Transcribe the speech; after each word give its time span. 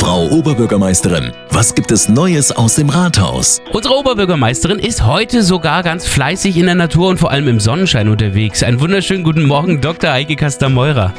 Frau 0.00 0.24
Oberbürgermeisterin, 0.28 1.30
was 1.50 1.74
gibt 1.74 1.92
es 1.92 2.08
Neues 2.08 2.50
aus 2.52 2.76
dem 2.76 2.88
Rathaus? 2.88 3.60
Unsere 3.70 3.96
Oberbürgermeisterin 3.96 4.78
ist 4.78 5.04
heute 5.04 5.42
sogar 5.42 5.82
ganz 5.82 6.06
fleißig 6.06 6.56
in 6.56 6.64
der 6.64 6.74
Natur 6.74 7.10
und 7.10 7.18
vor 7.18 7.30
allem 7.30 7.46
im 7.48 7.60
Sonnenschein 7.60 8.08
unterwegs. 8.08 8.62
Einen 8.62 8.80
wunderschönen 8.80 9.24
guten 9.24 9.44
Morgen, 9.44 9.82
Dr. 9.82 10.10
Heike 10.10 10.36
Kastameurer. 10.36 11.12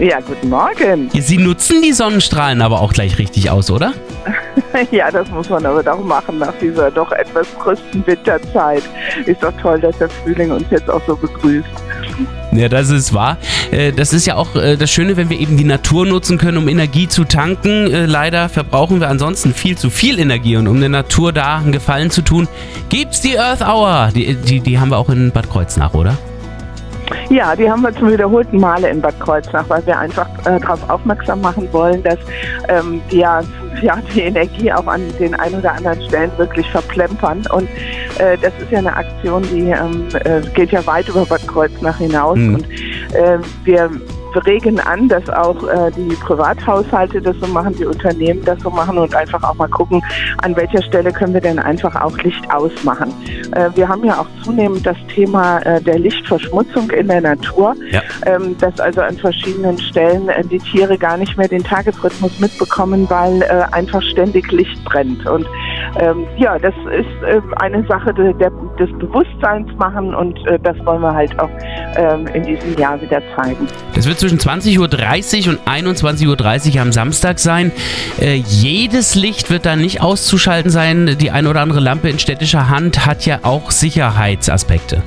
Ja, 0.00 0.18
guten 0.18 0.48
Morgen. 0.48 1.08
Sie 1.12 1.38
nutzen 1.38 1.82
die 1.82 1.92
Sonnenstrahlen 1.92 2.62
aber 2.62 2.80
auch 2.80 2.92
gleich 2.92 3.16
richtig 3.16 3.48
aus, 3.48 3.70
oder? 3.70 3.92
ja, 4.90 5.12
das 5.12 5.30
muss 5.30 5.48
man 5.48 5.64
aber 5.64 5.84
doch 5.84 6.02
machen 6.02 6.38
nach 6.38 6.54
dieser 6.60 6.90
doch 6.90 7.12
etwas 7.12 7.46
tristen 7.62 8.04
Winterzeit. 8.04 8.82
Ist 9.26 9.40
doch 9.40 9.52
toll, 9.62 9.80
dass 9.80 9.96
der 9.98 10.08
Frühling 10.08 10.50
uns 10.50 10.64
jetzt 10.70 10.90
auch 10.90 11.02
so 11.06 11.14
begrüßt. 11.14 11.68
Ja, 12.52 12.68
das 12.68 12.90
ist 12.90 13.12
wahr. 13.14 13.38
Äh, 13.70 13.92
das 13.92 14.12
ist 14.12 14.26
ja 14.26 14.36
auch 14.36 14.56
äh, 14.56 14.76
das 14.76 14.90
Schöne, 14.90 15.16
wenn 15.16 15.30
wir 15.30 15.38
eben 15.38 15.56
die 15.56 15.64
Natur 15.64 16.06
nutzen 16.06 16.38
können, 16.38 16.58
um 16.58 16.68
Energie 16.68 17.08
zu 17.08 17.24
tanken. 17.24 17.92
Äh, 17.92 18.06
leider 18.06 18.48
verbrauchen 18.48 19.00
wir 19.00 19.08
ansonsten 19.08 19.54
viel 19.54 19.76
zu 19.76 19.90
viel 19.90 20.18
Energie 20.18 20.56
und 20.56 20.66
um 20.68 20.80
der 20.80 20.88
Natur 20.88 21.32
da 21.32 21.58
einen 21.58 21.72
Gefallen 21.72 22.10
zu 22.10 22.22
tun, 22.22 22.48
gibt's 22.88 23.20
die 23.20 23.38
Earth 23.38 23.62
Hour. 23.62 24.10
Die, 24.14 24.34
die, 24.34 24.60
die 24.60 24.78
haben 24.78 24.90
wir 24.90 24.98
auch 24.98 25.10
in 25.10 25.30
Bad 25.30 25.50
Kreuznach, 25.50 25.94
oder? 25.94 26.18
Ja, 27.28 27.54
die 27.54 27.70
haben 27.70 27.82
wir 27.82 27.94
zum 27.94 28.10
wiederholten 28.10 28.58
Male 28.58 28.88
in 28.88 29.00
Bad 29.00 29.18
Kreuznach, 29.20 29.64
weil 29.68 29.84
wir 29.86 29.98
einfach 29.98 30.28
äh, 30.46 30.58
darauf 30.60 30.88
aufmerksam 30.88 31.40
machen 31.40 31.68
wollen, 31.72 32.02
dass 32.02 32.18
ähm, 32.68 33.00
ja, 33.10 33.42
ja, 33.82 33.98
die 34.14 34.22
Energie 34.22 34.72
auch 34.72 34.86
an 34.86 35.02
den 35.18 35.34
ein 35.34 35.54
oder 35.54 35.72
anderen 35.72 36.00
Stellen 36.02 36.30
wirklich 36.36 36.68
verplempern. 36.70 37.42
Und 37.52 37.68
äh, 38.18 38.36
das 38.40 38.52
ist 38.60 38.70
ja 38.70 38.78
eine 38.78 38.94
Aktion, 38.94 39.42
die 39.42 39.70
ähm, 39.70 40.08
äh, 40.24 40.40
geht 40.54 40.72
ja 40.72 40.84
weit 40.86 41.08
über 41.08 41.24
Bad 41.24 41.46
Kreuznach 41.46 41.98
hinaus. 41.98 42.36
Mhm. 42.36 42.54
Und 42.56 42.70
äh, 43.14 43.38
wir 44.34 44.46
regen 44.46 44.80
an, 44.80 45.08
dass 45.08 45.28
auch 45.30 45.62
äh, 45.68 45.90
die 45.92 46.14
Privathaushalte 46.16 47.20
das 47.20 47.36
so 47.40 47.46
machen, 47.46 47.74
die 47.76 47.84
Unternehmen 47.84 48.44
das 48.44 48.60
so 48.60 48.70
machen 48.70 48.98
und 48.98 49.14
einfach 49.14 49.42
auch 49.42 49.54
mal 49.54 49.68
gucken, 49.68 50.02
an 50.42 50.56
welcher 50.56 50.82
Stelle 50.82 51.12
können 51.12 51.34
wir 51.34 51.40
denn 51.40 51.58
einfach 51.58 51.94
auch 52.00 52.16
Licht 52.18 52.50
ausmachen. 52.52 53.12
Äh, 53.54 53.70
wir 53.74 53.88
haben 53.88 54.04
ja 54.04 54.20
auch 54.20 54.26
zunehmend 54.42 54.86
das 54.86 54.96
Thema 55.14 55.58
äh, 55.60 55.80
der 55.80 55.98
Lichtverschmutzung 55.98 56.90
in 56.90 57.08
der 57.08 57.20
Natur, 57.20 57.74
ja. 57.90 58.02
ähm, 58.26 58.56
dass 58.58 58.78
also 58.80 59.00
an 59.00 59.16
verschiedenen 59.16 59.78
Stellen 59.78 60.28
äh, 60.28 60.44
die 60.44 60.58
Tiere 60.58 60.96
gar 60.98 61.16
nicht 61.16 61.36
mehr 61.36 61.48
den 61.48 61.64
Tagesrhythmus 61.64 62.38
mitbekommen, 62.40 63.08
weil 63.08 63.42
äh, 63.42 63.64
einfach 63.72 64.02
ständig 64.02 64.50
Licht 64.52 64.82
brennt. 64.84 65.26
Und 65.26 65.46
ähm, 65.98 66.26
ja, 66.36 66.58
das 66.58 66.74
ist 66.92 67.22
äh, 67.26 67.40
eine 67.56 67.84
Sache 67.86 68.14
de, 68.14 68.32
de, 68.34 68.50
des 68.78 68.90
Bewusstseins 68.98 69.68
machen 69.78 70.14
und 70.14 70.38
äh, 70.46 70.58
das 70.62 70.76
wollen 70.84 71.02
wir 71.02 71.12
halt 71.12 71.38
auch 71.38 71.50
ähm, 71.96 72.26
in 72.28 72.44
diesem 72.44 72.76
Jahr 72.76 73.00
wieder 73.00 73.20
zeigen. 73.36 73.66
Das 73.94 74.06
wird 74.06 74.18
zwischen 74.18 74.38
20.30 74.38 74.78
Uhr 74.78 75.54
und 75.54 75.60
21.30 75.68 76.74
Uhr 76.74 76.82
am 76.82 76.92
Samstag 76.92 77.38
sein. 77.38 77.72
Äh, 78.20 78.34
jedes 78.34 79.14
Licht 79.14 79.50
wird 79.50 79.66
da 79.66 79.76
nicht 79.76 80.02
auszuschalten 80.02 80.70
sein. 80.70 81.16
Die 81.20 81.30
eine 81.30 81.48
oder 81.50 81.60
andere 81.60 81.80
Lampe 81.80 82.08
in 82.08 82.18
städtischer 82.18 82.68
Hand 82.68 83.06
hat 83.06 83.26
ja 83.26 83.40
auch 83.42 83.70
Sicherheitsaspekte. 83.70 85.02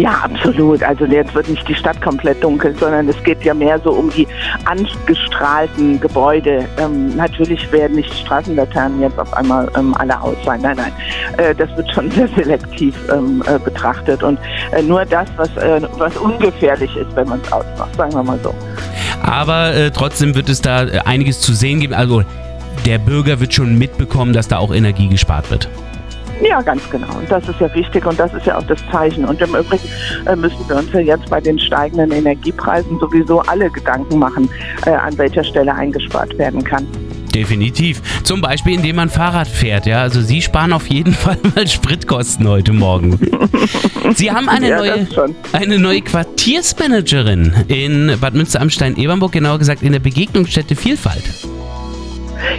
Ja, 0.00 0.22
absolut. 0.22 0.82
Also 0.82 1.04
jetzt 1.04 1.34
wird 1.34 1.48
nicht 1.48 1.68
die 1.68 1.74
Stadt 1.74 2.00
komplett 2.00 2.42
dunkel, 2.42 2.74
sondern 2.78 3.06
es 3.08 3.22
geht 3.22 3.42
ja 3.44 3.52
mehr 3.52 3.78
so 3.80 3.90
um 3.90 4.08
die 4.10 4.26
angestrahlten 4.64 6.00
Gebäude. 6.00 6.64
Ähm, 6.78 7.14
natürlich 7.16 7.70
werden 7.70 7.96
nicht 7.96 8.12
Straßenlaternen 8.14 9.02
jetzt 9.02 9.18
auf 9.18 9.32
einmal 9.34 9.70
ähm, 9.76 9.94
alle 9.98 10.18
aus 10.18 10.36
sein. 10.44 10.62
Nein, 10.62 10.76
nein. 10.78 10.92
Äh, 11.36 11.54
das 11.54 11.68
wird 11.76 11.90
schon 11.92 12.10
sehr 12.12 12.28
selektiv 12.28 12.94
ähm, 13.12 13.42
äh, 13.46 13.58
betrachtet 13.58 14.22
und 14.22 14.38
äh, 14.72 14.82
nur 14.82 15.04
das, 15.04 15.28
was, 15.36 15.54
äh, 15.58 15.82
was 15.98 16.16
ungefährlich 16.16 16.94
ist, 16.96 17.14
wenn 17.14 17.28
man 17.28 17.40
es 17.44 17.52
ausmacht, 17.52 17.94
sagen 17.96 18.14
wir 18.14 18.22
mal 18.22 18.38
so. 18.42 18.54
Aber 19.22 19.74
äh, 19.74 19.90
trotzdem 19.90 20.34
wird 20.34 20.48
es 20.48 20.62
da 20.62 20.84
äh, 20.84 21.00
einiges 21.04 21.40
zu 21.40 21.52
sehen 21.52 21.80
geben. 21.80 21.92
Also 21.92 22.22
der 22.86 22.98
Bürger 22.98 23.38
wird 23.40 23.52
schon 23.52 23.76
mitbekommen, 23.76 24.32
dass 24.32 24.48
da 24.48 24.56
auch 24.58 24.72
Energie 24.72 25.08
gespart 25.08 25.50
wird. 25.50 25.68
Ja, 26.42 26.62
ganz 26.62 26.88
genau. 26.90 27.18
Und 27.18 27.30
das 27.30 27.46
ist 27.48 27.60
ja 27.60 27.72
wichtig 27.74 28.06
und 28.06 28.18
das 28.18 28.32
ist 28.32 28.46
ja 28.46 28.58
auch 28.58 28.66
das 28.66 28.78
Zeichen. 28.90 29.24
Und 29.24 29.40
im 29.40 29.54
Übrigen 29.54 29.88
äh, 30.26 30.36
müssen 30.36 30.68
wir 30.68 30.76
uns 30.76 30.92
ja 30.92 31.00
jetzt 31.00 31.28
bei 31.28 31.40
den 31.40 31.58
steigenden 31.58 32.12
Energiepreisen 32.12 32.98
sowieso 32.98 33.40
alle 33.40 33.70
Gedanken 33.70 34.18
machen, 34.18 34.48
äh, 34.86 34.90
an 34.90 35.16
welcher 35.18 35.44
Stelle 35.44 35.74
eingespart 35.74 36.36
werden 36.38 36.64
kann. 36.64 36.86
Definitiv. 37.34 38.02
Zum 38.24 38.40
Beispiel, 38.40 38.74
indem 38.74 38.96
man 38.96 39.08
Fahrrad 39.08 39.46
fährt. 39.46 39.86
Ja, 39.86 40.00
also 40.00 40.20
Sie 40.20 40.42
sparen 40.42 40.72
auf 40.72 40.88
jeden 40.88 41.12
Fall 41.14 41.38
mal 41.54 41.66
Spritkosten 41.66 42.48
heute 42.48 42.72
Morgen. 42.72 43.18
Sie 44.14 44.30
haben 44.30 44.48
eine, 44.48 44.68
ja, 44.68 44.78
neue, 44.78 45.06
eine 45.52 45.78
neue 45.78 46.00
Quartiersmanagerin 46.00 47.52
in 47.68 48.16
Bad 48.20 48.34
Münster 48.34 48.60
am 48.60 48.70
Stein-Ebernburg, 48.70 49.32
genauer 49.32 49.58
gesagt 49.58 49.82
in 49.82 49.92
der 49.92 50.00
Begegnungsstätte 50.00 50.74
Vielfalt. 50.74 51.24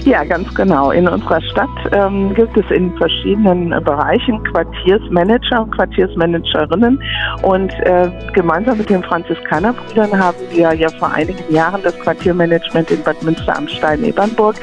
Ja, 0.06 0.24
ganz 0.24 0.54
genau. 0.54 0.92
In 0.92 1.08
unserer 1.08 1.42
Stadt 1.42 1.70
ähm, 1.92 2.34
gibt 2.34 2.58
es 2.58 2.70
in 2.72 2.96
verschiedenen 2.98 3.70
Bereichen 3.84 4.44
Quartiersmanager 4.44 5.64
und 5.64 5.72
Quartiersmanagerinnen. 5.76 7.02
Und 7.44 7.72
äh, 7.84 8.10
gemeinsam 8.34 8.78
mit 8.78 8.90
den 8.90 9.04
Franziskanerbrüdern 9.04 10.18
haben 10.18 10.38
wir 10.52 10.74
ja 10.74 10.90
vor 11.00 11.12
einigen 11.12 11.54
Jahren 11.54 11.82
das 11.84 11.98
Quartiermanagement 12.00 12.92
in 12.92 13.04
Bad 13.04 13.22
Münster 13.24 13.56
am 13.58 13.68
Stein-Ebernburg 13.68 14.56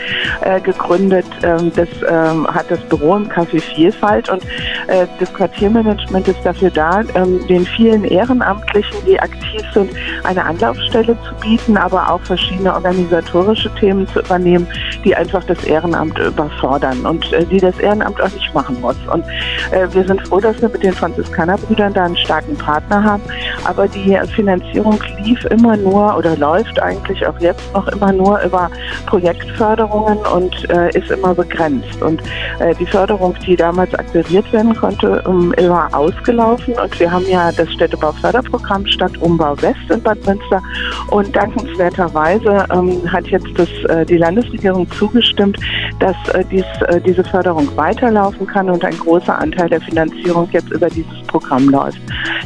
äh, 0.43 0.61
gegründet. 0.61 1.27
Ähm, 1.43 1.73
das 1.75 1.89
ähm, 2.09 2.47
hat 2.47 2.71
das 2.71 2.81
Büro 2.89 3.17
im 3.17 3.29
Café 3.29 3.61
Vielfalt 3.61 4.29
und 4.29 4.45
äh, 4.89 5.07
das 5.19 5.33
Quartiermanagement 5.35 6.29
ist 6.29 6.41
dafür 6.45 6.71
da, 6.71 7.03
ähm, 7.15 7.47
den 7.49 7.65
vielen 7.65 8.05
Ehrenamtlichen, 8.05 8.99
die 9.07 9.19
aktiv 9.19 9.63
sind, 9.73 9.91
eine 10.25 10.45
Anlaufstelle 10.45 11.17
zu 11.23 11.35
bieten, 11.41 11.77
aber 11.77 12.11
auch 12.11 12.21
verschiedene 12.21 12.75
organisatorische 12.75 13.71
Themen 13.77 14.07
zu 14.09 14.21
übernehmen, 14.21 14.67
die 15.05 15.08
einfach 15.15 15.45
das 15.45 15.63
Ehrenamt 15.65 16.19
überfordern 16.19 17.07
und 17.07 17.33
äh, 17.33 17.45
die 17.45 17.59
das 17.59 17.79
Ehrenamt 17.79 18.21
auch 18.21 18.31
nicht 18.31 18.55
machen 18.55 18.81
muss. 18.81 18.97
Und 19.13 19.25
äh, 19.71 19.87
wir 19.93 20.05
sind 20.05 20.27
froh, 20.29 20.41
dass 20.41 20.61
wir 20.61 20.69
mit 20.69 20.83
den 20.83 20.93
Franziskanerbrüdern 20.93 21.93
da 21.93 22.05
einen 22.05 22.17
starken 22.17 22.57
Partner 22.57 23.03
haben. 23.03 23.23
Aber 23.69 23.87
die 23.87 24.19
Finanzierung 24.35 24.99
lief 25.23 25.45
immer 25.47 25.77
nur 25.77 26.17
oder 26.17 26.37
läuft 26.37 26.81
eigentlich 26.81 27.27
auch 27.27 27.39
jetzt 27.39 27.63
noch 27.75 27.87
immer 27.89 28.13
nur 28.13 28.41
über 28.41 28.71
Projektförderungen 29.07 30.17
und 30.35 30.71
äh, 30.71 30.89
ist 30.99 31.11
immer 31.11 31.35
begrenzt. 31.35 32.01
Und 32.01 32.23
äh, 32.61 32.75
die 32.75 32.87
Förderung, 32.87 33.35
die 33.47 33.57
damals 33.57 33.95
akquiriert 33.95 34.51
werden 34.55 34.75
konnte, 34.75 35.23
war 35.69 35.95
ausgelaufen. 35.95 36.75
Und 36.83 36.99
wir 36.99 37.11
haben 37.11 37.27
ja 37.29 37.53
das 37.53 37.71
Städtebauförderprogramm 37.75 38.87
Stadtumbau 38.87 39.55
West 39.61 39.91
in 39.91 40.03
Bad 40.03 40.25
Münster. 40.27 40.63
Und 41.11 41.37
dankenswerterweise 41.37 42.65
ähm, 42.73 43.13
hat 43.13 43.27
jetzt 43.27 43.49
das, 43.57 43.69
äh, 43.91 44.07
die 44.07 44.17
Landesregierung 44.17 44.91
zugestimmt, 44.93 45.59
dass 46.01 46.17
äh, 46.31 46.45
dies, 46.51 46.65
äh, 46.87 47.01
diese 47.03 47.23
Förderung 47.23 47.69
weiterlaufen 47.77 48.47
kann 48.47 48.71
und 48.71 48.83
ein 48.83 48.97
großer 48.99 49.39
Anteil 49.39 49.69
der 49.69 49.81
Finanzierung 49.83 50.49
jetzt 50.53 50.71
über 50.71 50.89
dieses 50.89 51.13
Programm 51.29 51.69
läuft. 51.69 52.01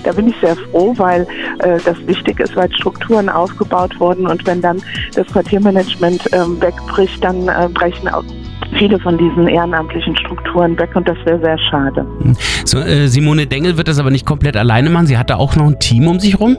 Da 0.04 0.12
bin 0.12 0.28
ich 0.28 0.34
sehr 0.40 0.56
froh, 0.56 0.94
weil 0.98 1.22
äh, 1.60 1.78
das 1.84 1.96
wichtig 2.06 2.40
ist, 2.40 2.54
weil 2.56 2.70
Strukturen 2.74 3.28
aufgebaut 3.28 3.98
wurden 3.98 4.26
und 4.26 4.46
wenn 4.46 4.60
dann 4.60 4.82
das 5.14 5.26
Quartiermanagement 5.28 6.22
ähm, 6.32 6.60
wegbricht, 6.60 7.24
dann 7.24 7.48
äh, 7.48 7.68
brechen 7.72 8.08
auch 8.08 8.24
viele 8.78 8.98
von 9.00 9.18
diesen 9.18 9.48
ehrenamtlichen 9.48 10.16
Strukturen 10.16 10.78
weg 10.78 10.90
und 10.94 11.08
das 11.08 11.16
wäre 11.24 11.40
sehr 11.40 11.58
schade. 11.70 12.06
So, 12.64 12.78
äh, 12.78 13.06
Simone 13.06 13.46
Dengel 13.46 13.76
wird 13.76 13.88
das 13.88 13.98
aber 13.98 14.10
nicht 14.10 14.26
komplett 14.26 14.56
alleine 14.56 14.90
machen. 14.90 15.06
Sie 15.06 15.18
hat 15.18 15.30
da 15.30 15.36
auch 15.36 15.56
noch 15.56 15.66
ein 15.66 15.78
Team 15.78 16.08
um 16.08 16.20
sich 16.20 16.38
rum? 16.38 16.56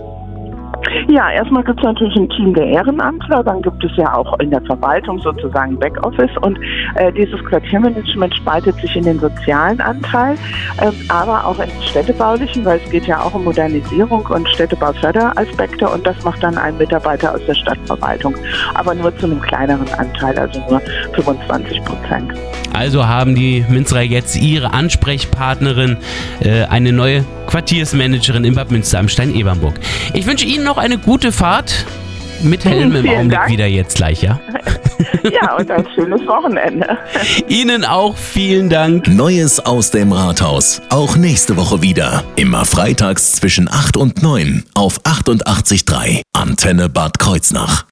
Ja, 1.08 1.32
erstmal 1.32 1.64
gibt 1.64 1.80
es 1.80 1.84
natürlich 1.84 2.16
ein 2.16 2.30
Team 2.30 2.54
der 2.54 2.66
Ehrenamtler, 2.66 3.44
dann 3.44 3.62
gibt 3.62 3.84
es 3.84 3.92
ja 3.98 4.14
auch 4.16 4.40
in 4.40 4.50
der 4.50 4.62
Verwaltung 4.62 5.20
sozusagen 5.20 5.78
Backoffice 5.78 6.36
und 6.42 6.60
äh, 6.96 7.12
dieses 7.12 7.44
Quartiermanagement 7.46 8.36
spaltet 8.36 8.76
sich 8.78 8.96
in 8.96 9.04
den 9.04 9.20
sozialen 9.20 9.80
Anteil, 9.82 10.36
äh, 10.82 10.92
aber 11.10 11.46
auch 11.46 11.60
in 11.60 11.70
den 11.70 11.82
städtebaulichen, 11.82 12.64
weil 12.66 12.80
es 12.84 12.90
geht 12.90 13.06
ja 13.06 13.20
auch 13.22 13.34
um 13.34 13.44
Modernisierung 13.44 14.26
und 14.28 14.48
Städtebauförderaspekte 14.50 15.90
und 15.90 16.06
das 16.06 16.24
macht 16.24 16.44
dann 16.44 16.58
ein 16.58 16.78
Mitarbeiter 16.78 17.34
aus 17.34 17.46
der 17.48 17.56
Stadtverwaltung, 17.56 18.36
aber 18.74 18.94
nur 18.94 19.16
zu 19.18 19.26
einem 19.26 19.42
kleineren 19.42 19.88
Anteil, 19.98 20.38
also 20.38 20.60
nur 20.70 20.80
25 21.14 21.84
Prozent. 21.84 22.34
Also 22.74 23.08
haben 23.08 23.36
die 23.36 23.64
Münsterer 23.70 24.02
jetzt 24.02 24.36
ihre 24.36 24.74
Ansprechpartnerin, 24.74 25.98
äh, 26.42 26.64
eine 26.64 26.92
neue 26.92 27.24
Quartiersmanagerin 27.48 28.44
in 28.44 28.56
Bad 28.56 28.72
Münster 28.72 29.00
am 29.00 29.08
Stein-Ebernburg. 29.08 29.76
Ich 30.14 30.26
wünsche 30.26 30.46
Ihnen 30.46 30.64
noch 30.64 30.78
eine 30.78 30.98
gute 30.98 31.32
Fahrt 31.32 31.86
mit 32.42 32.66
Helm 32.66 32.96
im 32.96 33.08
Augenblick 33.10 33.40
Dank. 33.40 33.50
wieder 33.52 33.68
jetzt 33.68 33.96
gleich, 33.96 34.22
ja? 34.22 34.40
ja, 35.32 35.56
und 35.56 35.70
ein 35.72 35.86
schönes 35.96 36.22
Wochenende. 36.28 36.98
Ihnen 37.48 37.86
auch 37.86 38.18
vielen 38.18 38.70
Dank. 38.70 39.08
Neues 39.08 39.60
aus 39.60 39.92
dem 39.92 40.12
Rathaus. 40.12 40.82
Auch 40.90 41.16
nächste 41.16 41.56
Woche 41.58 41.82
wieder. 41.82 42.24
Immer 42.36 42.66
freitags 42.66 43.34
zwischen 43.34 43.70
8 43.70 43.98
und 43.98 44.22
9 44.22 44.64
auf 44.74 45.00
88.3 45.02 46.22
Antenne 46.34 46.90
Bad 46.90 47.20
Kreuznach. 47.20 47.82